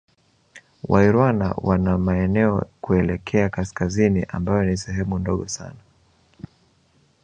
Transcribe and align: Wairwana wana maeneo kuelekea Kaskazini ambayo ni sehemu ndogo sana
Wairwana 0.83 1.51
wana 1.57 1.97
maeneo 1.97 2.63
kuelekea 2.81 3.49
Kaskazini 3.49 4.23
ambayo 4.29 4.63
ni 4.63 4.77
sehemu 4.77 5.19
ndogo 5.19 5.47
sana 5.47 5.79